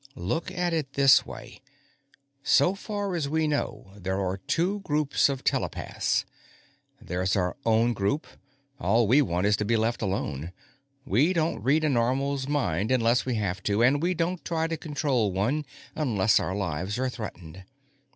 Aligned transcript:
_Look 0.17 0.49
at 0.49 0.73
it 0.73 0.93
this 0.93 1.27
way: 1.27 1.61
So 2.41 2.73
far 2.73 3.15
as 3.15 3.29
we 3.29 3.47
know, 3.47 3.91
there 3.95 4.19
are 4.19 4.37
two 4.37 4.79
Groups 4.79 5.29
of 5.29 5.43
telepaths. 5.43 6.25
There's 6.99 7.35
our 7.35 7.55
own 7.67 7.93
Group. 7.93 8.25
All 8.79 9.05
we 9.07 9.21
want 9.21 9.45
is 9.45 9.55
to 9.57 9.63
be 9.63 9.77
left 9.77 10.01
alone. 10.01 10.53
We 11.05 11.33
don't 11.33 11.61
read 11.61 11.83
a 11.83 11.89
Normal's 11.89 12.47
mind 12.47 12.91
unless 12.91 13.27
we 13.27 13.35
have 13.35 13.61
to, 13.61 13.83
and 13.83 14.01
we 14.01 14.15
don't 14.15 14.43
try 14.43 14.65
to 14.65 14.75
control 14.75 15.31
one 15.33 15.67
unless 15.93 16.39
our 16.39 16.55
lives 16.55 16.97
are 16.97 17.07
threatened. 17.07 17.63